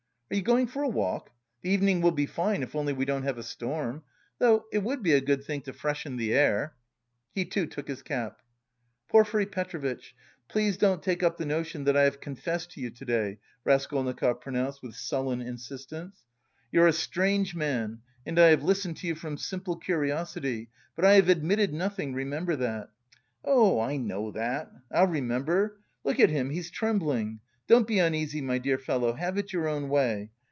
"Are 0.31 0.35
you 0.35 0.41
going 0.41 0.67
for 0.67 0.81
a 0.81 0.87
walk? 0.87 1.29
The 1.61 1.69
evening 1.71 1.99
will 1.99 2.11
be 2.13 2.25
fine, 2.25 2.63
if 2.63 2.73
only 2.73 2.93
we 2.93 3.03
don't 3.03 3.23
have 3.23 3.37
a 3.37 3.43
storm. 3.43 4.03
Though 4.39 4.63
it 4.71 4.81
would 4.81 5.03
be 5.03 5.11
a 5.11 5.19
good 5.19 5.43
thing 5.43 5.59
to 5.63 5.73
freshen 5.73 6.15
the 6.15 6.33
air." 6.33 6.73
He, 7.35 7.43
too, 7.43 7.65
took 7.65 7.89
his 7.89 8.01
cap. 8.01 8.41
"Porfiry 9.09 9.45
Petrovitch, 9.45 10.15
please 10.47 10.77
don't 10.77 11.03
take 11.03 11.21
up 11.21 11.35
the 11.35 11.45
notion 11.45 11.83
that 11.83 11.97
I 11.97 12.03
have 12.03 12.21
confessed 12.21 12.71
to 12.71 12.79
you 12.81 12.89
to 12.91 13.03
day," 13.03 13.39
Raskolnikov 13.65 14.39
pronounced 14.39 14.81
with 14.81 14.95
sullen 14.95 15.41
insistence. 15.41 16.23
"You're 16.71 16.87
a 16.87 16.93
strange 16.93 17.53
man 17.53 17.99
and 18.25 18.39
I 18.39 18.51
have 18.51 18.63
listened 18.63 18.95
to 18.97 19.07
you 19.07 19.15
from 19.15 19.35
simple 19.37 19.75
curiosity. 19.75 20.69
But 20.95 21.03
I 21.03 21.15
have 21.15 21.27
admitted 21.27 21.73
nothing, 21.73 22.13
remember 22.13 22.55
that!" 22.55 22.89
"Oh, 23.43 23.81
I 23.81 23.97
know 23.97 24.31
that, 24.31 24.71
I'll 24.93 25.07
remember. 25.07 25.81
Look 26.05 26.21
at 26.21 26.29
him, 26.29 26.51
he's 26.51 26.71
trembling! 26.71 27.41
Don't 27.67 27.87
be 27.87 27.99
uneasy, 27.99 28.41
my 28.41 28.57
dear 28.57 28.77
fellow, 28.77 29.13
have 29.13 29.37
it 29.37 29.53
your 29.53 29.65
own 29.69 29.87
way. 29.87 30.29